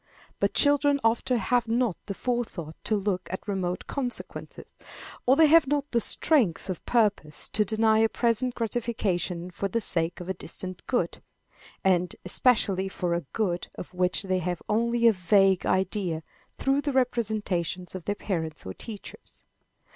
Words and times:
But 0.39 0.55
children 0.55 0.99
often 1.03 1.37
have 1.37 1.67
not 1.67 1.95
the 2.07 2.15
forethought 2.15 2.75
to 2.85 2.95
look 2.95 3.27
at 3.31 3.47
remote 3.47 3.85
consequences, 3.85 4.73
or 5.27 5.35
they 5.35 5.45
have 5.45 5.67
not 5.67 5.91
the 5.91 6.01
strength 6.01 6.71
of 6.71 6.83
purpose 6.87 7.47
to 7.49 7.63
deny 7.63 7.99
a 7.99 8.09
present 8.09 8.55
gratification 8.55 9.51
for 9.51 9.67
the 9.67 9.79
sake 9.79 10.19
of 10.19 10.27
a 10.27 10.33
distant 10.33 10.81
good, 10.87 11.21
and 11.83 12.15
especially 12.25 12.89
for 12.89 13.13
a 13.13 13.27
good 13.31 13.67
of 13.75 13.93
which 13.93 14.23
they 14.23 14.39
have 14.39 14.63
only 14.67 15.05
a 15.07 15.13
vague 15.13 15.67
idea 15.67 16.23
through 16.57 16.81
the 16.81 16.93
representations 16.93 17.93
of 17.93 18.05
their 18.05 18.15
parents 18.15 18.65
or 18.65 18.73
teachers. 18.73 19.43